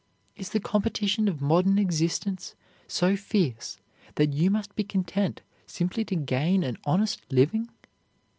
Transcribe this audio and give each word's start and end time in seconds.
Is 0.35 0.49
the 0.49 0.59
competition 0.59 1.27
of 1.27 1.43
modern 1.43 1.77
existence 1.77 2.55
so 2.87 3.15
fierce 3.15 3.77
that 4.15 4.33
you 4.33 4.49
must 4.49 4.75
be 4.75 4.83
content 4.83 5.43
simply 5.67 6.03
to 6.05 6.15
gain 6.15 6.63
an 6.63 6.79
honest 6.87 7.21
living? 7.29 7.69